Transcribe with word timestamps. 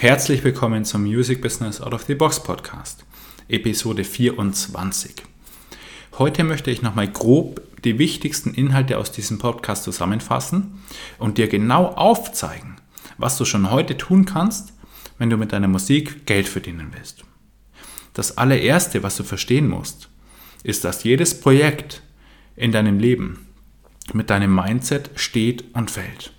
Herzlich 0.00 0.44
willkommen 0.44 0.84
zum 0.84 1.02
Music 1.02 1.42
Business 1.42 1.80
Out 1.80 1.92
of 1.92 2.04
the 2.04 2.14
Box 2.14 2.40
Podcast, 2.40 3.04
Episode 3.48 4.04
24. 4.04 5.12
Heute 6.18 6.44
möchte 6.44 6.70
ich 6.70 6.82
nochmal 6.82 7.08
grob 7.08 7.60
die 7.82 7.98
wichtigsten 7.98 8.54
Inhalte 8.54 8.96
aus 8.96 9.10
diesem 9.10 9.38
Podcast 9.38 9.82
zusammenfassen 9.82 10.84
und 11.18 11.36
dir 11.36 11.48
genau 11.48 11.86
aufzeigen, 11.86 12.76
was 13.16 13.38
du 13.38 13.44
schon 13.44 13.72
heute 13.72 13.96
tun 13.96 14.24
kannst, 14.24 14.72
wenn 15.18 15.30
du 15.30 15.36
mit 15.36 15.52
deiner 15.52 15.66
Musik 15.66 16.26
Geld 16.26 16.46
verdienen 16.46 16.92
willst. 16.96 17.24
Das 18.14 18.38
allererste, 18.38 19.02
was 19.02 19.16
du 19.16 19.24
verstehen 19.24 19.66
musst, 19.66 20.10
ist, 20.62 20.84
dass 20.84 21.02
jedes 21.02 21.40
Projekt 21.40 22.04
in 22.54 22.70
deinem 22.70 23.00
Leben 23.00 23.48
mit 24.12 24.30
deinem 24.30 24.54
Mindset 24.54 25.10
steht 25.16 25.74
und 25.74 25.90
fällt. 25.90 26.32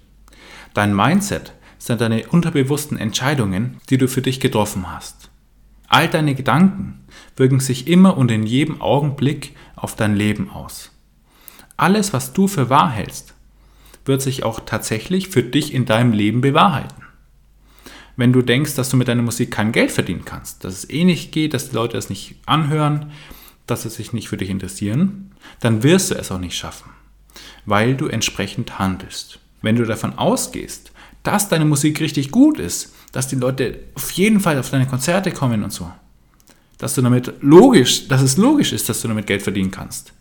Dein 0.73 0.95
Mindset 0.95 1.51
sind 1.79 2.01
deine 2.01 2.27
unterbewussten 2.27 2.97
Entscheidungen, 2.97 3.81
die 3.89 3.97
du 3.97 4.07
für 4.07 4.21
dich 4.21 4.39
getroffen 4.39 4.91
hast. 4.91 5.31
All 5.87 6.07
deine 6.07 6.35
Gedanken 6.35 6.99
wirken 7.35 7.59
sich 7.59 7.87
immer 7.87 8.15
und 8.15 8.29
in 8.29 8.45
jedem 8.45 8.79
Augenblick 8.79 9.55
auf 9.75 9.95
dein 9.95 10.15
Leben 10.15 10.51
aus. 10.51 10.91
Alles, 11.77 12.13
was 12.13 12.33
du 12.33 12.47
für 12.47 12.69
wahr 12.69 12.91
hältst, 12.91 13.33
wird 14.05 14.21
sich 14.21 14.43
auch 14.43 14.59
tatsächlich 14.59 15.29
für 15.29 15.41
dich 15.41 15.73
in 15.73 15.85
deinem 15.85 16.11
Leben 16.11 16.41
bewahrheiten. 16.41 17.03
Wenn 18.17 18.33
du 18.33 18.41
denkst, 18.41 18.75
dass 18.75 18.89
du 18.89 18.97
mit 18.97 19.07
deiner 19.07 19.21
Musik 19.21 19.49
kein 19.49 19.71
Geld 19.71 19.91
verdienen 19.91 20.25
kannst, 20.25 20.63
dass 20.65 20.73
es 20.73 20.89
eh 20.89 21.05
nicht 21.05 21.31
geht, 21.31 21.53
dass 21.53 21.69
die 21.69 21.75
Leute 21.75 21.97
es 21.97 22.09
nicht 22.09 22.35
anhören, 22.45 23.11
dass 23.65 23.83
sie 23.83 23.89
sich 23.89 24.13
nicht 24.13 24.27
für 24.27 24.37
dich 24.37 24.49
interessieren, 24.49 25.31
dann 25.61 25.83
wirst 25.83 26.11
du 26.11 26.15
es 26.15 26.31
auch 26.31 26.39
nicht 26.39 26.57
schaffen, 26.57 26.89
weil 27.65 27.95
du 27.95 28.07
entsprechend 28.07 28.77
handelst. 28.77 29.39
Wenn 29.61 29.75
du 29.75 29.85
davon 29.85 30.17
ausgehst, 30.17 30.91
dass 31.29 31.47
deine 31.47 31.65
Musik 31.65 32.01
richtig 32.01 32.31
gut 32.31 32.57
ist, 32.57 32.91
dass 33.11 33.27
die 33.27 33.35
Leute 33.35 33.81
auf 33.93 34.09
jeden 34.11 34.39
Fall 34.39 34.57
auf 34.57 34.71
deine 34.71 34.87
Konzerte 34.87 35.31
kommen 35.31 35.63
und 35.63 35.71
so. 35.71 35.91
Dass 36.79 36.95
du 36.95 37.03
damit 37.03 37.31
logisch, 37.41 38.07
dass 38.07 38.23
es 38.23 38.37
logisch 38.37 38.73
ist, 38.73 38.89
dass 38.89 39.01
du 39.01 39.09
damit 39.09 39.27
Geld 39.27 39.43
verdienen 39.43 39.69
kannst. 39.69 40.11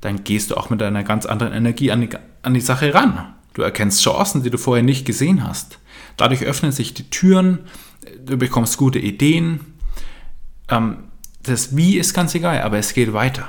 Dann 0.00 0.22
gehst 0.22 0.52
du 0.52 0.56
auch 0.56 0.70
mit 0.70 0.80
einer 0.80 1.02
ganz 1.02 1.26
anderen 1.26 1.52
Energie 1.52 1.90
an 1.90 2.02
die, 2.02 2.10
an 2.42 2.54
die 2.54 2.60
Sache 2.60 2.94
ran. 2.94 3.34
Du 3.54 3.62
erkennst 3.62 4.00
Chancen, 4.00 4.44
die 4.44 4.50
du 4.50 4.58
vorher 4.58 4.84
nicht 4.84 5.04
gesehen 5.04 5.42
hast. 5.42 5.80
Dadurch 6.16 6.44
öffnen 6.44 6.70
sich 6.70 6.94
die 6.94 7.10
Türen, 7.10 7.58
du 8.24 8.36
bekommst 8.36 8.76
gute 8.76 9.00
Ideen. 9.00 9.58
Ähm, 10.68 10.98
das 11.42 11.74
Wie 11.74 11.98
ist 11.98 12.14
ganz 12.14 12.32
egal, 12.36 12.62
aber 12.62 12.78
es 12.78 12.94
geht 12.94 13.12
weiter. 13.12 13.48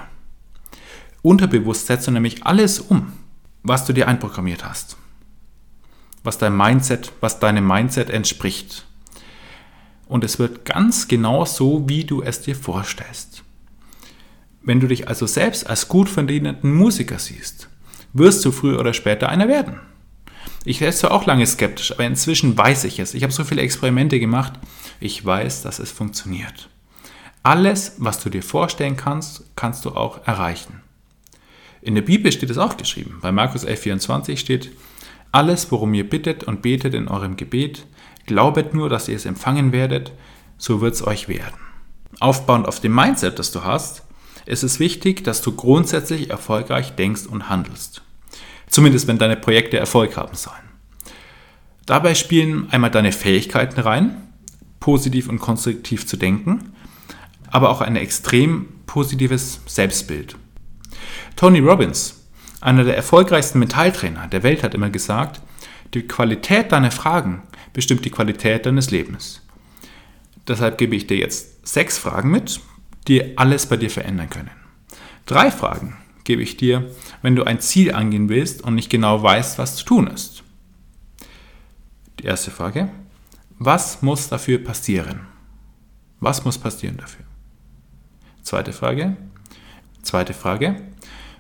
Unterbewusst 1.21 1.85
setzt 1.85 2.07
du 2.07 2.11
nämlich 2.11 2.47
alles 2.47 2.79
um, 2.79 3.13
was 3.61 3.85
du 3.85 3.93
dir 3.93 4.07
einprogrammiert 4.07 4.65
hast 4.65 4.97
was 6.23 6.37
dein 6.37 6.55
Mindset, 6.55 7.11
was 7.19 7.39
deinem 7.39 7.67
Mindset 7.67 8.09
entspricht. 8.09 8.85
Und 10.07 10.23
es 10.23 10.39
wird 10.39 10.65
ganz 10.65 11.07
genau 11.07 11.45
so, 11.45 11.87
wie 11.87 12.03
du 12.03 12.21
es 12.21 12.41
dir 12.41 12.55
vorstellst. 12.55 13.43
Wenn 14.61 14.79
du 14.79 14.87
dich 14.87 15.07
also 15.07 15.25
selbst 15.25 15.67
als 15.67 15.87
gut 15.87 16.09
verdienenden 16.09 16.73
Musiker 16.73 17.19
siehst, 17.19 17.67
wirst 18.13 18.45
du 18.45 18.51
früher 18.51 18.79
oder 18.79 18.93
später 18.93 19.27
einer 19.29 19.47
werden. 19.47 19.79
Ich 20.65 20.81
war 20.81 20.91
zwar 20.91 21.11
auch 21.11 21.25
lange 21.25 21.45
skeptisch, 21.45 21.91
aber 21.91 22.05
inzwischen 22.05 22.57
weiß 22.57 22.85
ich 22.85 22.99
es. 22.99 23.13
Ich 23.13 23.23
habe 23.23 23.33
so 23.33 23.43
viele 23.43 23.61
Experimente 23.61 24.19
gemacht. 24.19 24.53
Ich 25.01 25.25
weiß, 25.25 25.63
dass 25.63 25.79
es 25.79 25.91
funktioniert. 25.91 26.69
Alles, 27.41 27.95
was 27.97 28.23
du 28.23 28.29
dir 28.29 28.43
vorstellen 28.43 28.95
kannst, 28.95 29.43
kannst 29.57 29.83
du 29.83 29.89
auch 29.91 30.25
erreichen. 30.25 30.81
In 31.81 31.95
der 31.95 32.01
Bibel 32.01 32.31
steht 32.31 32.49
es 32.49 32.57
auch 32.57 32.77
geschrieben. 32.77 33.19
Bei 33.21 33.33
Markus 33.33 33.67
11,24 33.67 34.37
steht, 34.37 34.71
alles, 35.33 35.71
worum 35.71 35.93
ihr 35.93 36.09
bittet 36.09 36.45
und 36.45 36.61
betet 36.61 36.93
in 36.93 37.09
eurem 37.09 37.35
Gebet, 37.35 37.85
glaubet 38.25 38.73
nur, 38.73 38.87
dass 38.87 39.09
ihr 39.09 39.15
es 39.15 39.25
empfangen 39.25 39.73
werdet, 39.73 40.13
so 40.57 40.79
wird 40.79 40.93
es 40.93 41.05
euch 41.05 41.27
werden. 41.27 41.59
Aufbauend 42.19 42.67
auf 42.67 42.79
dem 42.79 42.95
Mindset, 42.95 43.39
das 43.39 43.51
du 43.51 43.63
hast, 43.63 44.03
ist 44.45 44.63
es 44.63 44.79
wichtig, 44.79 45.23
dass 45.23 45.41
du 45.41 45.53
grundsätzlich 45.55 46.29
erfolgreich 46.29 46.95
denkst 46.95 47.25
und 47.25 47.49
handelst. 47.49 48.03
Zumindest 48.67 49.07
wenn 49.07 49.17
deine 49.17 49.35
Projekte 49.35 49.77
Erfolg 49.77 50.15
haben 50.15 50.35
sollen. 50.35 50.55
Dabei 51.85 52.15
spielen 52.15 52.69
einmal 52.71 52.91
deine 52.91 53.11
Fähigkeiten 53.11 53.79
rein, 53.81 54.15
positiv 54.79 55.27
und 55.29 55.39
konstruktiv 55.39 56.05
zu 56.05 56.15
denken, 56.15 56.73
aber 57.49 57.69
auch 57.69 57.81
ein 57.81 57.95
extrem 57.95 58.67
positives 58.85 59.61
Selbstbild. 59.65 60.35
Tony 61.35 61.59
Robbins 61.59 62.22
einer 62.63 62.85
der 62.85 62.95
erfolgreichsten 62.95 63.59
Mentaltrainer 63.59 64.27
der 64.27 64.41
Welt 64.41 64.63
hat 64.63 64.73
immer 64.73 64.89
gesagt, 64.89 65.41
die 65.93 66.07
Qualität 66.07 66.71
deiner 66.71 66.91
Fragen 66.91 67.43
bestimmt 67.73 68.05
die 68.05 68.09
Qualität 68.09 68.65
deines 68.65 68.89
Lebens. 68.89 69.41
Deshalb 70.47 70.77
gebe 70.77 70.95
ich 70.95 71.05
dir 71.05 71.17
jetzt 71.17 71.67
sechs 71.67 71.97
Fragen 71.97 72.31
mit, 72.31 72.61
die 73.09 73.37
alles 73.37 73.65
bei 73.65 73.75
dir 73.75 73.89
verändern 73.89 74.29
können. 74.29 74.51
Drei 75.25 75.51
Fragen 75.51 75.97
gebe 76.23 76.41
ich 76.41 76.55
dir, 76.55 76.89
wenn 77.21 77.35
du 77.35 77.43
ein 77.43 77.59
Ziel 77.59 77.93
angehen 77.93 78.29
willst 78.29 78.61
und 78.61 78.75
nicht 78.75 78.89
genau 78.89 79.21
weißt, 79.21 79.57
was 79.57 79.75
zu 79.75 79.85
tun 79.85 80.07
ist. 80.07 80.43
Die 82.21 82.25
erste 82.25 82.49
Frage, 82.49 82.89
was 83.59 84.01
muss 84.01 84.29
dafür 84.29 84.57
passieren? 84.57 85.27
Was 86.21 86.45
muss 86.45 86.57
passieren 86.57 86.95
dafür? 86.95 87.25
Zweite 88.41 88.71
Frage, 88.71 89.17
zweite 90.01 90.33
Frage, 90.33 90.77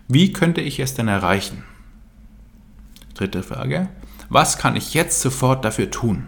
wie 0.07 0.33
könnte 0.33 0.61
ich 0.61 0.79
es 0.79 0.93
denn 0.93 1.07
erreichen? 1.07 1.63
Dritte 3.13 3.43
Frage. 3.43 3.89
Was 4.29 4.57
kann 4.57 4.75
ich 4.75 4.93
jetzt 4.93 5.21
sofort 5.21 5.63
dafür 5.63 5.91
tun? 5.91 6.25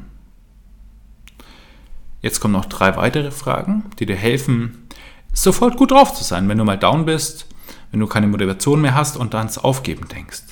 Jetzt 2.22 2.40
kommen 2.40 2.54
noch 2.54 2.66
drei 2.66 2.96
weitere 2.98 3.32
Fragen, 3.32 3.86
die 4.00 4.06
dir 4.06 4.16
helfen, 4.16 4.88
sofort 5.34 5.78
gut 5.78 5.92
drauf 5.92 6.14
zu 6.14 6.24
sein, 6.24 6.48
wenn 6.50 6.58
du 6.58 6.64
mal 6.64 6.78
down 6.78 7.06
bist, 7.06 7.48
wenn 7.92 8.00
du 8.00 8.08
keine 8.08 8.28
Motivation 8.28 8.82
mehr 8.82 8.96
hast 8.96 9.18
und 9.18 9.36
ans 9.36 9.58
Aufgeben 9.58 10.08
denkst. 10.08 10.44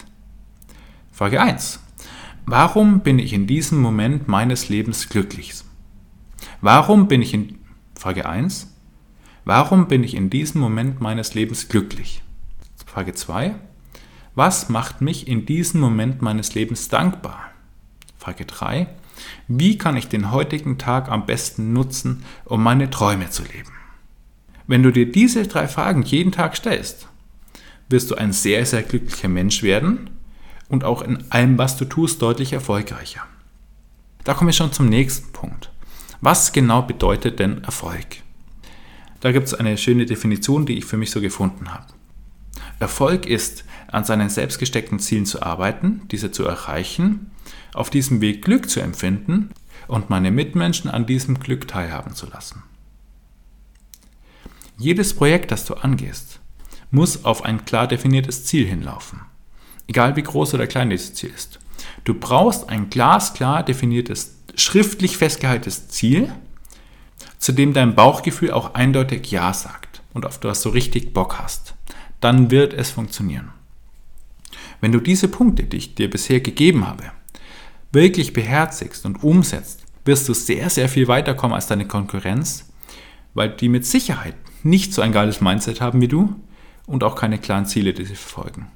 Frage 1.12 1.42
1. 1.42 1.80
Warum 2.46 3.02
bin 3.02 3.20
ich 3.20 3.34
in 3.34 3.48
diesem 3.48 3.80
Moment 3.82 4.28
meines 4.28 4.70
Lebens 4.70 5.10
glücklich? 5.10 5.64
Warum 6.62 7.08
bin 7.08 7.22
ich 7.22 7.34
in 7.34 7.58
Frage 8.04 8.26
1. 8.26 8.68
Warum 9.46 9.88
bin 9.88 10.04
ich 10.04 10.14
in 10.14 10.30
diesem 10.30 10.60
Moment 10.60 11.00
meines 11.00 11.36
Lebens 11.36 11.70
glücklich? 11.70 12.22
Frage 12.94 13.16
2. 13.16 13.56
Was 14.36 14.70
macht 14.70 15.02
mich 15.02 15.28
in 15.28 15.48
diesem 15.48 15.82
Moment 15.82 16.22
meines 16.22 16.54
Lebens 16.54 16.90
dankbar? 16.90 17.50
Frage 18.20 18.46
3. 18.46 18.88
Wie 19.48 19.80
kann 19.80 19.98
ich 19.98 20.10
den 20.10 20.30
heutigen 20.30 20.78
Tag 20.78 21.10
am 21.10 21.26
besten 21.26 21.74
nutzen, 21.74 22.24
um 22.46 22.62
meine 22.62 22.92
Träume 22.92 23.32
zu 23.32 23.42
leben? 23.42 23.72
Wenn 24.68 24.84
du 24.84 24.92
dir 24.92 25.12
diese 25.12 25.48
drei 25.48 25.68
Fragen 25.68 26.04
jeden 26.04 26.32
Tag 26.32 26.56
stellst, 26.56 27.08
wirst 27.90 28.12
du 28.12 28.16
ein 28.16 28.32
sehr, 28.32 28.64
sehr 28.64 28.84
glücklicher 28.84 29.28
Mensch 29.28 29.64
werden 29.64 30.12
und 30.70 30.84
auch 30.84 31.02
in 31.02 31.32
allem, 31.32 31.58
was 31.58 31.78
du 31.78 31.86
tust, 31.86 32.22
deutlich 32.22 32.54
erfolgreicher. 32.54 33.24
Da 34.24 34.36
komme 34.36 34.52
ich 34.52 34.58
schon 34.58 34.72
zum 34.72 34.86
nächsten 34.88 35.32
Punkt. 35.32 35.72
Was 36.22 36.52
genau 36.52 36.84
bedeutet 36.84 37.40
denn 37.40 37.64
Erfolg? 37.64 38.18
Da 39.20 39.32
gibt 39.32 39.48
es 39.48 39.56
eine 39.56 39.80
schöne 39.80 40.06
Definition, 40.06 40.68
die 40.68 40.78
ich 40.78 40.86
für 40.86 40.98
mich 40.98 41.10
so 41.10 41.22
gefunden 41.22 41.74
habe. 41.74 41.88
Erfolg 42.84 43.26
ist, 43.26 43.64
an 43.88 44.04
seinen 44.04 44.30
selbst 44.30 44.60
gesteckten 44.60 45.00
Zielen 45.00 45.26
zu 45.26 45.42
arbeiten, 45.42 46.02
diese 46.12 46.32
zu 46.32 46.46
erreichen, 46.46 47.32
auf 47.74 47.90
diesem 47.90 48.20
Weg 48.20 48.44
Glück 48.44 48.70
zu 48.70 48.82
empfinden 48.82 49.52
und 49.88 50.10
meine 50.10 50.32
Mitmenschen 50.32 50.90
an 50.90 51.06
diesem 51.06 51.40
Glück 51.40 51.68
teilhaben 51.68 52.14
zu 52.14 52.28
lassen. 52.28 52.64
Jedes 54.78 55.16
Projekt, 55.16 55.52
das 55.52 55.64
du 55.64 55.76
angehst, 55.76 56.42
muss 56.92 57.24
auf 57.24 57.46
ein 57.46 57.64
klar 57.64 57.88
definiertes 57.88 58.46
Ziel 58.46 58.68
hinlaufen. 58.68 59.22
Egal 59.88 60.18
wie 60.18 60.24
groß 60.24 60.54
oder 60.54 60.68
klein 60.68 60.90
dieses 60.90 61.14
Ziel 61.14 61.32
ist. 61.34 61.60
Du 62.04 62.14
brauchst 62.14 62.70
ein 62.70 62.90
glasklar 62.90 63.64
definiertes, 63.64 64.36
schriftlich 64.56 65.18
festgehaltenes 65.18 65.88
Ziel, 65.88 66.34
zu 67.38 67.54
dem 67.54 67.74
dein 67.74 67.96
Bauchgefühl 67.96 68.52
auch 68.52 68.74
eindeutig 68.74 69.32
Ja 69.32 69.54
sagt 69.54 70.02
und 70.14 70.26
auf 70.26 70.38
das 70.40 70.62
du 70.62 70.70
richtig 70.70 71.14
Bock 71.14 71.40
hast 71.40 71.73
dann 72.24 72.52
wird 72.52 72.74
es 72.74 72.92
funktionieren. 72.92 73.50
Wenn 74.82 74.92
du 74.92 75.00
diese 75.00 75.28
Punkte, 75.28 75.64
die 75.64 75.78
ich 75.78 75.96
dir 75.96 76.10
bisher 76.10 76.40
gegeben 76.40 76.88
habe, 76.88 77.12
wirklich 77.92 78.34
beherzigst 78.34 79.06
und 79.06 79.24
umsetzt, 79.24 79.84
wirst 80.06 80.28
du 80.28 80.34
sehr, 80.34 80.70
sehr 80.70 80.90
viel 80.90 81.08
weiterkommen 81.08 81.56
als 81.56 81.68
deine 81.68 81.88
Konkurrenz, 81.88 82.72
weil 83.34 83.50
die 83.50 83.70
mit 83.70 83.86
Sicherheit 83.86 84.36
nicht 84.64 84.94
so 84.94 85.02
ein 85.02 85.12
geiles 85.12 85.42
Mindset 85.42 85.82
haben 85.82 86.02
wie 86.02 86.08
du 86.08 86.36
und 86.86 87.04
auch 87.04 87.16
keine 87.16 87.40
klaren 87.40 87.66
Ziele, 87.66 87.94
die 87.94 88.06
sie 88.06 88.16
verfolgen. 88.16 88.68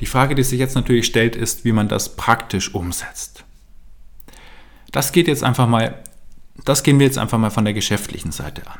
Die 0.00 0.06
Frage, 0.06 0.34
die 0.34 0.44
sich 0.44 0.58
jetzt 0.58 0.74
natürlich 0.74 1.06
stellt, 1.06 1.34
ist, 1.34 1.64
wie 1.64 1.72
man 1.72 1.88
das 1.88 2.16
praktisch 2.16 2.74
umsetzt. 2.74 3.44
Das 4.92 5.12
geht 5.12 5.26
jetzt 5.26 5.42
einfach 5.42 5.66
mal, 5.66 6.02
das 6.64 6.82
gehen 6.82 6.98
wir 6.98 7.06
jetzt 7.06 7.18
einfach 7.18 7.38
mal 7.38 7.50
von 7.50 7.64
der 7.64 7.74
geschäftlichen 7.74 8.32
Seite 8.32 8.66
an. 8.66 8.78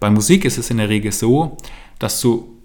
Bei 0.00 0.10
Musik 0.10 0.44
ist 0.44 0.58
es 0.58 0.70
in 0.70 0.78
der 0.78 0.88
Regel 0.88 1.12
so, 1.12 1.56
dass 1.98 2.20
du 2.20 2.58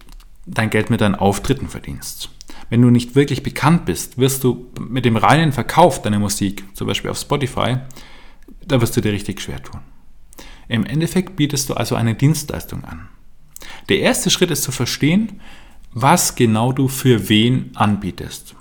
dein 0.45 0.69
Geld 0.69 0.89
mit 0.89 1.01
deinen 1.01 1.15
Auftritten 1.15 1.69
verdienst. 1.69 2.29
wenn 2.69 2.81
du 2.81 2.89
nicht 2.89 3.15
wirklich 3.15 3.43
bekannt 3.43 3.85
bist, 3.85 4.17
wirst 4.17 4.43
du 4.43 4.67
mit 4.79 5.05
dem 5.05 5.15
reinen 5.15 5.51
Verkauf 5.51 6.01
deiner 6.01 6.19
Musik, 6.19 6.63
zum 6.73 6.87
Beispiel 6.87 7.11
auf 7.11 7.19
Spotify, 7.19 7.77
da 8.65 8.81
wirst 8.81 8.97
du 8.97 9.01
dir 9.01 9.11
richtig 9.11 9.41
schwer 9.41 9.61
tun. 9.61 9.81
Im 10.67 10.85
Endeffekt 10.85 11.35
bietest 11.35 11.69
du 11.69 11.75
also 11.75 11.95
eine 11.95 12.15
Dienstleistung 12.15 12.83
an. 12.83 13.09
Der 13.89 13.99
erste 13.99 14.29
Schritt 14.29 14.49
ist 14.49 14.63
zu 14.63 14.71
verstehen, 14.71 15.41
was 15.91 16.35
genau 16.35 16.71
du 16.71 16.87
für 16.87 17.29
wen 17.29 17.71
anbietest. 17.75 18.55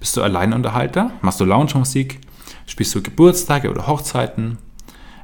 Bist 0.00 0.16
du 0.16 0.22
Alleinunterhalter? 0.22 1.12
Machst 1.22 1.40
du 1.40 1.44
Lounge-Musik? 1.44 2.20
Spielst 2.66 2.94
du 2.94 3.02
Geburtstage 3.02 3.70
oder 3.70 3.86
Hochzeiten? 3.86 4.58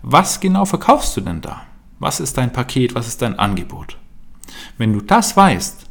Was 0.03 0.41
genau 0.41 0.65
verkaufst 0.65 1.17
du 1.17 1.21
denn 1.21 1.41
da? 1.41 1.67
Was 2.05 2.21
ist 2.21 2.37
dein 2.37 2.53
Paket? 2.53 2.95
Was 2.95 3.09
ist 3.09 3.23
dein 3.23 3.39
Angebot? 3.39 3.97
Wenn 4.77 4.93
du 4.93 5.01
das 5.01 5.39
weißt, 5.39 5.87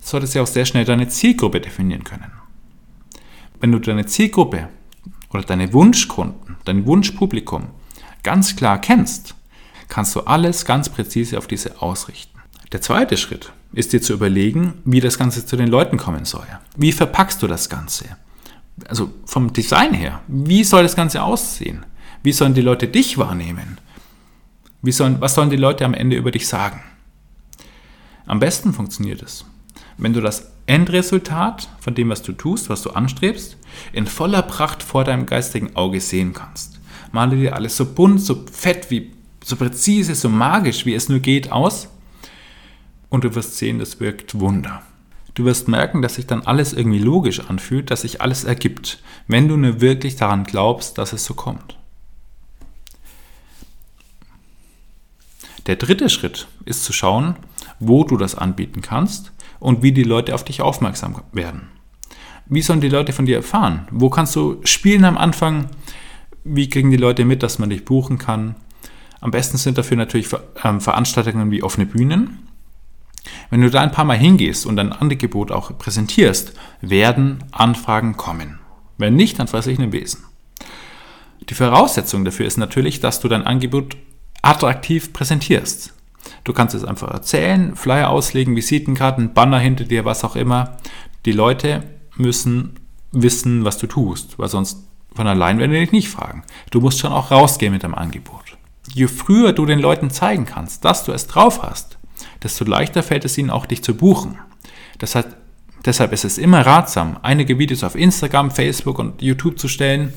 solltest 0.00 0.36
du 0.36 0.42
auch 0.42 0.46
sehr 0.46 0.64
schnell 0.64 0.84
deine 0.84 1.08
Zielgruppe 1.08 1.60
definieren 1.60 2.04
können. 2.04 2.30
Wenn 3.58 3.72
du 3.72 3.80
deine 3.80 4.06
Zielgruppe 4.06 4.68
oder 5.30 5.42
deine 5.42 5.72
Wunschkunden, 5.72 6.56
dein 6.64 6.86
Wunschpublikum 6.86 7.66
ganz 8.22 8.54
klar 8.54 8.80
kennst, 8.80 9.34
kannst 9.88 10.14
du 10.14 10.20
alles 10.20 10.66
ganz 10.66 10.88
präzise 10.88 11.36
auf 11.36 11.48
diese 11.48 11.82
ausrichten. 11.82 12.38
Der 12.70 12.80
zweite 12.80 13.16
Schritt 13.16 13.52
ist 13.72 13.92
dir 13.92 14.00
zu 14.00 14.12
überlegen, 14.12 14.74
wie 14.84 15.00
das 15.00 15.18
Ganze 15.18 15.44
zu 15.44 15.56
den 15.56 15.66
Leuten 15.66 15.96
kommen 15.96 16.26
soll. 16.26 16.46
Wie 16.76 16.92
verpackst 16.92 17.42
du 17.42 17.48
das 17.48 17.68
Ganze? 17.68 18.04
Also 18.86 19.10
vom 19.24 19.52
Design 19.52 19.94
her, 19.94 20.22
wie 20.28 20.62
soll 20.62 20.84
das 20.84 20.94
Ganze 20.94 21.24
aussehen? 21.24 21.84
Wie 22.22 22.30
sollen 22.30 22.54
die 22.54 22.60
Leute 22.60 22.86
dich 22.86 23.18
wahrnehmen? 23.18 23.78
Wie 24.82 24.92
sollen, 24.92 25.20
was 25.20 25.34
sollen 25.34 25.50
die 25.50 25.56
Leute 25.56 25.84
am 25.84 25.94
Ende 25.94 26.16
über 26.16 26.30
dich 26.30 26.48
sagen? 26.48 26.80
Am 28.26 28.40
besten 28.40 28.72
funktioniert 28.72 29.22
es, 29.22 29.44
wenn 29.98 30.12
du 30.12 30.20
das 30.20 30.52
Endresultat 30.66 31.68
von 31.80 31.94
dem, 31.94 32.08
was 32.08 32.22
du 32.22 32.32
tust, 32.32 32.70
was 32.70 32.82
du 32.82 32.90
anstrebst, 32.90 33.56
in 33.92 34.06
voller 34.06 34.42
Pracht 34.42 34.82
vor 34.82 35.04
deinem 35.04 35.26
geistigen 35.26 35.74
Auge 35.76 36.00
sehen 36.00 36.32
kannst. 36.32 36.80
Male 37.12 37.36
dir 37.36 37.56
alles 37.56 37.76
so 37.76 37.84
bunt, 37.84 38.20
so 38.20 38.44
fett, 38.50 38.90
wie, 38.90 39.12
so 39.44 39.56
präzise, 39.56 40.14
so 40.14 40.28
magisch, 40.28 40.86
wie 40.86 40.94
es 40.94 41.08
nur 41.08 41.18
geht, 41.18 41.50
aus 41.50 41.88
und 43.08 43.24
du 43.24 43.34
wirst 43.34 43.58
sehen, 43.58 43.80
das 43.80 44.00
wirkt 44.00 44.38
Wunder. 44.38 44.82
Du 45.34 45.44
wirst 45.44 45.68
merken, 45.68 46.02
dass 46.02 46.14
sich 46.14 46.26
dann 46.26 46.42
alles 46.42 46.72
irgendwie 46.72 46.98
logisch 46.98 47.40
anfühlt, 47.40 47.90
dass 47.90 48.02
sich 48.02 48.20
alles 48.20 48.44
ergibt, 48.44 49.02
wenn 49.26 49.48
du 49.48 49.56
nur 49.56 49.80
wirklich 49.80 50.16
daran 50.16 50.44
glaubst, 50.44 50.98
dass 50.98 51.12
es 51.12 51.24
so 51.24 51.34
kommt. 51.34 51.76
Der 55.66 55.76
dritte 55.76 56.08
Schritt 56.08 56.48
ist 56.64 56.84
zu 56.84 56.92
schauen, 56.92 57.36
wo 57.78 58.04
du 58.04 58.16
das 58.16 58.34
anbieten 58.34 58.80
kannst 58.82 59.32
und 59.58 59.82
wie 59.82 59.92
die 59.92 60.02
Leute 60.02 60.34
auf 60.34 60.44
dich 60.44 60.62
aufmerksam 60.62 61.22
werden. 61.32 61.68
Wie 62.46 62.62
sollen 62.62 62.80
die 62.80 62.88
Leute 62.88 63.12
von 63.12 63.26
dir 63.26 63.36
erfahren? 63.36 63.86
Wo 63.90 64.10
kannst 64.10 64.34
du 64.34 64.60
spielen 64.64 65.04
am 65.04 65.16
Anfang? 65.16 65.70
Wie 66.42 66.68
kriegen 66.68 66.90
die 66.90 66.96
Leute 66.96 67.24
mit, 67.24 67.42
dass 67.42 67.58
man 67.58 67.70
dich 67.70 67.84
buchen 67.84 68.18
kann? 68.18 68.56
Am 69.20 69.30
besten 69.30 69.58
sind 69.58 69.76
dafür 69.76 69.96
natürlich 69.96 70.28
ähm, 70.64 70.80
Veranstaltungen 70.80 71.50
wie 71.50 71.62
offene 71.62 71.86
Bühnen, 71.86 72.48
wenn 73.50 73.60
du 73.60 73.70
da 73.70 73.80
ein 73.80 73.92
paar 73.92 74.04
Mal 74.04 74.16
hingehst 74.16 74.66
und 74.66 74.76
dein 74.76 74.92
Angebot 74.92 75.52
auch 75.52 75.76
präsentierst, 75.76 76.54
werden 76.80 77.44
Anfragen 77.52 78.16
kommen. 78.16 78.58
Wenn 78.96 79.16
nicht, 79.16 79.38
dann 79.38 79.48
fresse 79.48 79.70
ich 79.70 79.78
einen 79.78 79.90
Besen. 79.90 80.24
Die 81.48 81.54
Voraussetzung 81.54 82.24
dafür 82.24 82.46
ist 82.46 82.58
natürlich, 82.58 83.00
dass 83.00 83.20
du 83.20 83.28
dein 83.28 83.42
Angebot 83.42 83.96
attraktiv 84.42 85.12
präsentierst. 85.12 85.94
Du 86.44 86.52
kannst 86.52 86.74
es 86.74 86.84
einfach 86.84 87.10
erzählen, 87.10 87.76
Flyer 87.76 88.10
auslegen, 88.10 88.56
Visitenkarten, 88.56 89.34
Banner 89.34 89.58
hinter 89.58 89.84
dir, 89.84 90.04
was 90.04 90.24
auch 90.24 90.36
immer. 90.36 90.76
Die 91.24 91.32
Leute 91.32 91.82
müssen 92.16 92.76
wissen, 93.12 93.64
was 93.64 93.78
du 93.78 93.86
tust, 93.86 94.38
weil 94.38 94.48
sonst 94.48 94.84
von 95.14 95.26
allein 95.26 95.58
werden 95.58 95.72
die 95.72 95.80
dich 95.80 95.92
nicht 95.92 96.08
fragen. 96.08 96.44
Du 96.70 96.80
musst 96.80 97.00
schon 97.00 97.12
auch 97.12 97.30
rausgehen 97.30 97.72
mit 97.72 97.82
deinem 97.82 97.94
Angebot. 97.94 98.56
Je 98.92 99.06
früher 99.06 99.52
du 99.52 99.66
den 99.66 99.80
Leuten 99.80 100.10
zeigen 100.10 100.46
kannst, 100.46 100.84
dass 100.84 101.04
du 101.04 101.12
es 101.12 101.26
drauf 101.26 101.62
hast, 101.62 101.98
desto 102.42 102.64
leichter 102.64 103.02
fällt 103.02 103.24
es 103.24 103.36
ihnen 103.38 103.50
auch, 103.50 103.66
dich 103.66 103.82
zu 103.82 103.94
buchen. 103.94 104.38
Das 104.98 105.14
heißt, 105.14 105.28
deshalb 105.84 106.12
ist 106.12 106.24
es 106.24 106.38
immer 106.38 106.64
ratsam, 106.64 107.18
einige 107.22 107.58
Videos 107.58 107.84
auf 107.84 107.94
Instagram, 107.94 108.50
Facebook 108.50 108.98
und 108.98 109.22
YouTube 109.22 109.58
zu 109.58 109.68
stellen, 109.68 110.12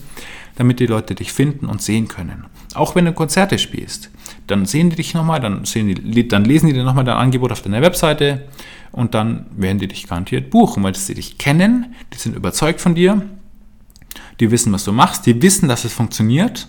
damit 0.56 0.80
die 0.80 0.86
Leute 0.86 1.16
dich 1.16 1.34
finden 1.34 1.66
und 1.66 1.81
sehen 1.81 2.08
können. 2.08 2.46
Auch 2.75 2.96
wenn 2.96 3.06
du 3.06 3.14
Konzerte 3.14 3.60
spielst, 3.60 4.10
dann 4.48 4.66
sehen 4.66 4.90
die 4.90 4.96
dich 4.96 5.14
nochmal, 5.14 5.40
dann, 5.40 5.64
dann 5.64 6.46
lesen 6.46 6.68
die 6.68 6.74
dir 6.74 6.84
nochmal 6.84 7.06
dein 7.06 7.18
Angebot 7.18 7.52
auf 7.52 7.62
deiner 7.62 7.81
Webseite 7.81 8.48
und 8.92 9.14
dann 9.14 9.46
werden 9.56 9.80
die 9.80 9.88
dich 9.88 10.08
garantiert 10.08 10.50
buchen, 10.50 10.84
weil 10.84 10.96
sie 10.96 11.16
dich 11.16 11.38
kennen, 11.38 11.94
die 12.14 12.18
sind 12.18 12.36
überzeugt 12.36 12.81
von 12.81 12.96
dir, 12.96 13.22
die 14.40 14.52
wissen, 14.52 14.74
was 14.74 14.84
du 14.84 14.92
machst, 14.92 15.25
die 15.25 15.42
wissen, 15.42 15.68
dass 15.68 15.86
es 15.86 15.94
funktioniert 15.94 16.68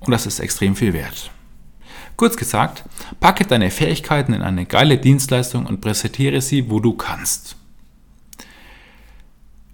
und 0.00 0.12
das 0.12 0.26
ist 0.26 0.40
extrem 0.40 0.76
viel 0.76 0.92
wert. 0.92 1.30
Kurz 2.16 2.36
gesagt, 2.36 2.84
packe 3.18 3.46
deine 3.46 3.70
Fähigkeiten 3.70 4.34
in 4.34 4.42
eine 4.42 4.66
geile 4.66 4.98
Dienstleistung 4.98 5.66
und 5.66 5.80
präsentiere 5.80 6.40
sie, 6.42 6.70
wo 6.70 6.80
du 6.80 6.92
kannst. 6.92 7.56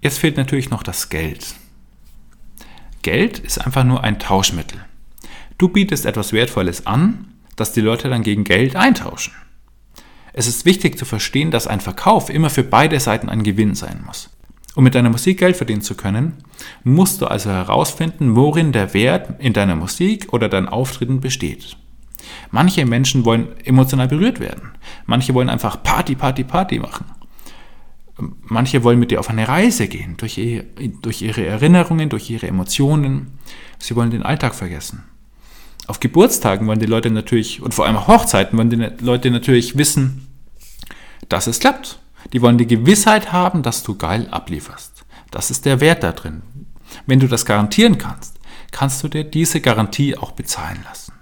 Jetzt 0.01 0.19
fehlt 0.19 0.37
natürlich 0.37 0.69
noch 0.69 0.83
das 0.83 1.09
Geld. 1.09 1.55
Geld 3.01 3.39
ist 3.39 3.59
einfach 3.59 3.83
nur 3.83 4.03
ein 4.03 4.19
Tauschmittel. 4.19 4.79
Du 5.57 5.69
bietest 5.69 6.05
etwas 6.05 6.33
Wertvolles 6.33 6.85
an, 6.85 7.33
das 7.55 7.73
die 7.73 7.81
Leute 7.81 8.09
dann 8.09 8.21
gegen 8.21 8.43
Geld 8.43 8.75
eintauschen. 8.75 9.33
Es 10.33 10.47
ist 10.47 10.65
wichtig 10.65 10.99
zu 10.99 11.05
verstehen, 11.05 11.49
dass 11.49 11.65
ein 11.65 11.79
Verkauf 11.79 12.29
immer 12.29 12.51
für 12.51 12.63
beide 12.63 12.99
Seiten 12.99 13.27
ein 13.27 13.41
Gewinn 13.41 13.73
sein 13.73 14.03
muss. 14.05 14.29
Um 14.75 14.83
mit 14.83 14.93
deiner 14.93 15.09
Musik 15.09 15.39
Geld 15.39 15.57
verdienen 15.57 15.81
zu 15.81 15.95
können, 15.95 16.33
musst 16.83 17.21
du 17.21 17.25
also 17.25 17.49
herausfinden, 17.49 18.35
worin 18.35 18.71
der 18.71 18.93
Wert 18.93 19.41
in 19.41 19.53
deiner 19.53 19.75
Musik 19.75 20.31
oder 20.31 20.49
deinen 20.49 20.69
Auftritten 20.69 21.19
besteht. 21.19 21.75
Manche 22.51 22.85
Menschen 22.85 23.25
wollen 23.25 23.47
emotional 23.65 24.07
berührt 24.07 24.39
werden. 24.39 24.73
Manche 25.07 25.33
wollen 25.33 25.49
einfach 25.49 25.81
Party, 25.81 26.13
Party, 26.13 26.43
Party 26.43 26.77
machen. 26.77 27.05
Manche 28.43 28.83
wollen 28.83 28.99
mit 28.99 29.09
dir 29.09 29.19
auf 29.19 29.31
eine 29.31 29.47
Reise 29.47 29.87
gehen, 29.87 30.17
durch, 30.17 30.39
durch 31.01 31.21
ihre 31.23 31.45
Erinnerungen, 31.47 32.09
durch 32.09 32.29
ihre 32.29 32.47
Emotionen. 32.47 33.39
Sie 33.79 33.95
wollen 33.95 34.11
den 34.11 34.21
Alltag 34.21 34.53
vergessen. 34.53 35.03
Auf 35.87 36.01
Geburtstagen 36.01 36.67
wollen 36.67 36.79
die 36.79 36.85
Leute 36.85 37.09
natürlich, 37.09 37.61
und 37.61 37.73
vor 37.73 37.85
allem 37.85 37.95
auf 37.95 38.07
Hochzeiten 38.07 38.57
wollen 38.57 38.69
die 38.69 39.03
Leute 39.03 39.31
natürlich 39.31 39.77
wissen, 39.77 40.27
dass 41.29 41.47
es 41.47 41.59
klappt. 41.59 41.99
Die 42.33 42.41
wollen 42.41 42.57
die 42.57 42.67
Gewissheit 42.67 43.31
haben, 43.31 43.63
dass 43.63 43.83
du 43.83 43.95
geil 43.95 44.27
ablieferst. 44.29 45.05
Das 45.31 45.49
ist 45.49 45.65
der 45.65 45.79
Wert 45.79 46.03
da 46.03 46.11
drin. 46.11 46.41
Wenn 47.05 47.19
du 47.19 47.27
das 47.27 47.45
garantieren 47.45 47.97
kannst, 47.97 48.37
kannst 48.71 49.01
du 49.01 49.07
dir 49.07 49.23
diese 49.23 49.61
Garantie 49.61 50.17
auch 50.17 50.31
bezahlen 50.31 50.83
lassen. 50.83 51.13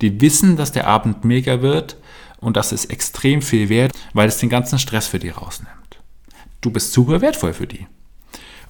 Die 0.00 0.20
wissen, 0.20 0.56
dass 0.56 0.72
der 0.72 0.88
Abend 0.88 1.24
mega 1.24 1.62
wird 1.62 1.96
und 2.40 2.56
das 2.56 2.72
ist 2.72 2.86
extrem 2.86 3.42
viel 3.42 3.68
wert, 3.68 3.92
weil 4.12 4.28
es 4.28 4.38
den 4.38 4.48
ganzen 4.48 4.78
Stress 4.78 5.06
für 5.06 5.18
die 5.18 5.28
rausnimmt. 5.28 6.00
Du 6.60 6.70
bist 6.70 6.92
super 6.92 7.20
wertvoll 7.20 7.52
für 7.52 7.66
die. 7.66 7.86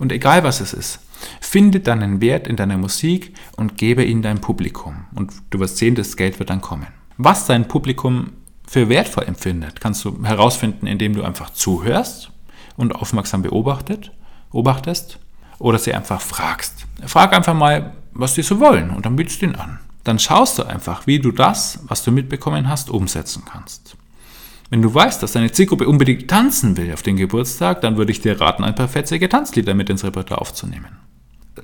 Und 0.01 0.11
egal 0.11 0.43
was 0.43 0.61
es 0.61 0.73
ist, 0.73 0.99
finde 1.41 1.79
deinen 1.79 2.21
Wert 2.21 2.49
in 2.49 2.57
deiner 2.57 2.77
Musik 2.77 3.33
und 3.57 3.77
gebe 3.77 4.03
ihn 4.03 4.23
deinem 4.23 4.41
Publikum. 4.41 5.05
Und 5.15 5.33
du 5.51 5.61
wirst 5.61 5.77
sehen, 5.77 5.95
das 5.95 6.17
Geld 6.17 6.41
wird 6.41 6.51
dann 6.51 6.61
kommen. 6.61 6.89
Was 7.17 7.47
dein 7.47 7.69
Publikum 7.69 8.33
für 8.67 8.89
wertvoll 8.89 9.25
empfindet, 9.25 9.81
kannst 9.81 10.05
du 10.05 10.25
herausfinden, 10.25 10.89
indem 10.89 11.15
du 11.15 11.23
einfach 11.23 11.51
zuhörst 11.51 12.33
und 12.77 12.97
aufmerksam 12.97 13.43
beobachtet, 13.43 14.11
beobachtest 14.51 15.21
oder 15.61 15.79
sie 15.79 15.95
einfach 15.95 16.21
fragst. 16.21 16.87
Frag 17.07 17.33
einfach 17.33 17.55
mal, 17.55 17.93
was 18.13 18.35
die 18.35 18.43
so 18.43 18.59
wollen 18.59 18.91
und 18.91 19.07
dann 19.07 19.15
bietest 19.15 19.43
du 19.43 19.47
ihn 19.47 19.55
an 19.55 19.79
dann 20.05 20.19
schaust 20.19 20.59
du 20.59 20.65
einfach, 20.65 21.07
wie 21.07 21.19
du 21.19 21.31
das, 21.31 21.81
was 21.85 22.03
du 22.05 22.11
mitbekommen 22.11 22.69
hast, 22.69 22.91
umsetzen 22.91 23.43
kannst. 23.51 23.97
Wenn 24.71 24.83
du 24.83 24.95
weißt, 24.95 25.23
dass 25.23 25.33
deine 25.33 25.51
Zielgruppe 25.51 25.89
unbedingt 25.89 26.29
tanzen 26.29 26.77
will 26.77 26.93
auf 26.93 27.03
den 27.03 27.17
Geburtstag, 27.17 27.81
dann 27.81 27.97
würde 27.97 28.13
ich 28.13 28.21
dir 28.21 28.41
raten, 28.41 28.63
ein 28.63 28.77
paar 28.77 28.89
fetzige 28.89 29.29
Tanzlieder 29.29 29.75
mit 29.75 29.91
ins 29.91 30.05
Repertoire 30.05 30.41
aufzunehmen. 30.41 30.97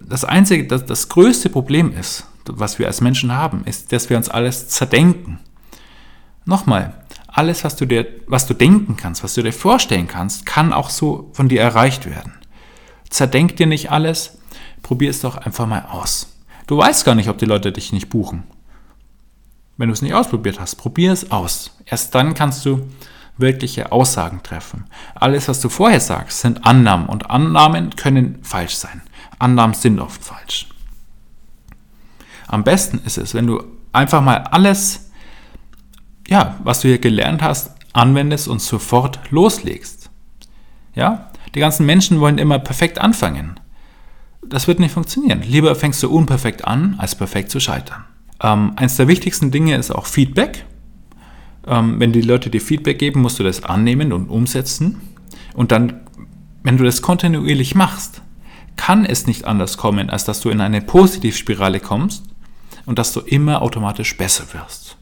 Das 0.08 0.24
einzige, 0.24 0.66
das, 0.66 0.84
das 0.84 1.08
größte 1.08 1.48
Problem 1.48 1.92
ist, 1.96 2.26
was 2.48 2.80
wir 2.80 2.88
als 2.88 3.00
Menschen 3.00 3.32
haben, 3.32 3.64
ist, 3.64 3.92
dass 3.92 4.10
wir 4.10 4.16
uns 4.16 4.28
alles 4.28 4.68
zerdenken. 4.68 5.38
Nochmal, 6.44 6.94
alles, 7.28 7.64
was 7.64 7.76
du 7.76 7.86
dir, 7.86 8.06
was 8.26 8.46
du 8.46 8.54
denken 8.54 8.96
kannst, 8.96 9.22
was 9.22 9.34
du 9.34 9.42
dir 9.42 9.52
vorstellen 9.52 10.08
kannst, 10.08 10.44
kann 10.44 10.72
auch 10.72 10.90
so 10.90 11.30
von 11.32 11.48
dir 11.48 11.60
erreicht 11.60 12.06
werden. 12.06 12.32
Zerdenk 13.08 13.56
dir 13.56 13.66
nicht 13.66 13.90
alles, 13.92 14.38
probier 14.82 15.10
es 15.10 15.20
doch 15.20 15.36
einfach 15.36 15.66
mal 15.66 15.86
aus. 15.90 16.36
Du 16.66 16.78
weißt 16.78 17.04
gar 17.04 17.14
nicht, 17.14 17.28
ob 17.28 17.38
die 17.38 17.44
Leute 17.44 17.70
dich 17.70 17.92
nicht 17.92 18.08
buchen. 18.08 18.42
Wenn 19.76 19.88
du 19.88 19.92
es 19.92 20.02
nicht 20.02 20.14
ausprobiert 20.14 20.58
hast, 20.58 20.76
probier 20.76 21.12
es 21.12 21.30
aus. 21.30 21.76
Erst 21.84 22.14
dann 22.14 22.34
kannst 22.34 22.64
du 22.64 22.88
wirkliche 23.38 23.92
Aussagen 23.92 24.42
treffen. 24.42 24.84
Alles, 25.14 25.48
was 25.48 25.60
du 25.60 25.68
vorher 25.68 26.00
sagst, 26.00 26.40
sind 26.40 26.64
Annahmen 26.64 27.06
und 27.06 27.30
Annahmen 27.30 27.90
können 27.94 28.38
falsch 28.42 28.74
sein. 28.76 29.02
Annahmen 29.38 29.74
sind 29.74 30.00
oft 30.00 30.24
falsch. 30.24 30.68
Am 32.46 32.64
besten 32.64 33.00
ist 33.04 33.18
es, 33.18 33.34
wenn 33.34 33.46
du 33.46 33.62
einfach 33.92 34.22
mal 34.22 34.38
alles, 34.38 35.10
ja, 36.26 36.56
was 36.62 36.80
du 36.80 36.88
hier 36.88 36.98
gelernt 36.98 37.42
hast, 37.42 37.72
anwendest 37.92 38.48
und 38.48 38.62
sofort 38.62 39.20
loslegst. 39.30 40.10
Ja, 40.94 41.30
Die 41.54 41.60
ganzen 41.60 41.86
Menschen 41.86 42.20
wollen 42.20 42.38
immer 42.38 42.58
perfekt 42.58 42.98
anfangen. 42.98 43.58
Das 44.46 44.68
wird 44.68 44.78
nicht 44.78 44.92
funktionieren. 44.92 45.42
Lieber 45.42 45.74
fängst 45.74 46.02
du 46.02 46.10
unperfekt 46.10 46.64
an, 46.66 46.96
als 46.98 47.14
perfekt 47.14 47.50
zu 47.50 47.60
scheitern. 47.60 48.04
Ähm, 48.42 48.72
eins 48.76 48.96
der 48.96 49.08
wichtigsten 49.08 49.50
Dinge 49.50 49.76
ist 49.76 49.90
auch 49.90 50.06
Feedback. 50.06 50.64
Ähm, 51.66 51.98
wenn 51.98 52.12
die 52.12 52.20
Leute 52.20 52.50
dir 52.50 52.60
Feedback 52.60 52.98
geben, 52.98 53.22
musst 53.22 53.38
du 53.38 53.42
das 53.42 53.64
annehmen 53.64 54.12
und 54.12 54.28
umsetzen. 54.28 55.00
Und 55.54 55.72
dann, 55.72 56.00
wenn 56.62 56.76
du 56.76 56.84
das 56.84 57.02
kontinuierlich 57.02 57.74
machst, 57.74 58.22
kann 58.76 59.04
es 59.04 59.26
nicht 59.26 59.46
anders 59.46 59.78
kommen, 59.78 60.10
als 60.10 60.24
dass 60.24 60.40
du 60.40 60.50
in 60.50 60.60
eine 60.60 60.82
Positivspirale 60.82 61.80
kommst 61.80 62.24
und 62.84 62.98
dass 62.98 63.12
du 63.12 63.20
immer 63.20 63.62
automatisch 63.62 64.16
besser 64.16 64.44
wirst. 64.52 64.96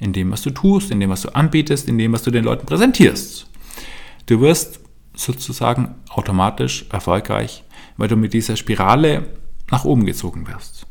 In 0.00 0.12
dem, 0.12 0.30
was 0.30 0.42
du 0.42 0.50
tust, 0.50 0.90
in 0.90 1.00
dem, 1.00 1.10
was 1.10 1.22
du 1.22 1.34
anbietest, 1.34 1.88
in 1.88 1.98
dem, 1.98 2.12
was 2.12 2.22
du 2.22 2.30
den 2.30 2.44
Leuten 2.44 2.66
präsentierst. 2.66 3.46
Du 4.26 4.40
wirst 4.40 4.80
sozusagen 5.14 5.96
automatisch 6.08 6.86
erfolgreich, 6.90 7.64
weil 7.96 8.08
du 8.08 8.16
mit 8.16 8.32
dieser 8.32 8.56
Spirale 8.56 9.26
nach 9.70 9.84
oben 9.84 10.06
gezogen 10.06 10.46
wirst. 10.46 10.86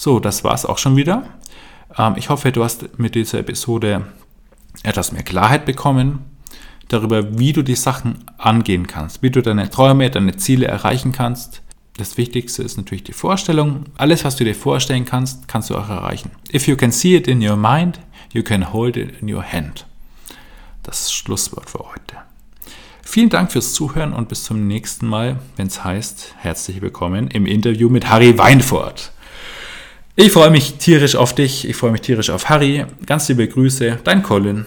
So, 0.00 0.20
das 0.20 0.44
war 0.44 0.54
es 0.54 0.64
auch 0.64 0.78
schon 0.78 0.94
wieder. 0.94 1.24
Ähm, 1.98 2.14
ich 2.16 2.28
hoffe, 2.28 2.52
du 2.52 2.62
hast 2.62 3.00
mit 3.00 3.16
dieser 3.16 3.40
Episode 3.40 4.06
etwas 4.84 5.10
mehr 5.10 5.24
Klarheit 5.24 5.64
bekommen 5.64 6.20
darüber, 6.86 7.36
wie 7.36 7.52
du 7.52 7.62
die 7.62 7.74
Sachen 7.74 8.24
angehen 8.38 8.86
kannst, 8.86 9.22
wie 9.22 9.30
du 9.30 9.42
deine 9.42 9.68
Träume, 9.70 10.08
deine 10.08 10.36
Ziele 10.36 10.68
erreichen 10.68 11.10
kannst. 11.10 11.62
Das 11.96 12.16
Wichtigste 12.16 12.62
ist 12.62 12.76
natürlich 12.76 13.02
die 13.02 13.12
Vorstellung. 13.12 13.86
Alles, 13.96 14.24
was 14.24 14.36
du 14.36 14.44
dir 14.44 14.54
vorstellen 14.54 15.04
kannst, 15.04 15.48
kannst 15.48 15.68
du 15.68 15.76
auch 15.76 15.88
erreichen. 15.88 16.30
If 16.54 16.68
you 16.68 16.76
can 16.76 16.92
see 16.92 17.16
it 17.16 17.26
in 17.26 17.42
your 17.42 17.56
mind, 17.56 17.98
you 18.32 18.44
can 18.44 18.72
hold 18.72 18.96
it 18.96 19.20
in 19.20 19.34
your 19.34 19.42
hand. 19.42 19.84
Das 20.84 21.12
Schlusswort 21.12 21.68
für 21.68 21.80
heute. 21.80 22.18
Vielen 23.02 23.30
Dank 23.30 23.50
fürs 23.50 23.72
Zuhören 23.72 24.12
und 24.12 24.28
bis 24.28 24.44
zum 24.44 24.68
nächsten 24.68 25.08
Mal, 25.08 25.40
wenn 25.56 25.66
es 25.66 25.82
heißt, 25.82 26.36
herzlich 26.38 26.80
willkommen 26.82 27.26
im 27.32 27.46
Interview 27.46 27.88
mit 27.88 28.08
Harry 28.08 28.38
Weinfurt. 28.38 29.10
Ich 30.20 30.32
freue 30.32 30.50
mich 30.50 30.74
tierisch 30.78 31.14
auf 31.14 31.32
dich, 31.32 31.68
ich 31.68 31.76
freue 31.76 31.92
mich 31.92 32.00
tierisch 32.00 32.30
auf 32.30 32.48
Harry. 32.48 32.84
Ganz 33.06 33.28
liebe 33.28 33.46
Grüße, 33.46 34.00
dein 34.02 34.24
Colin. 34.24 34.66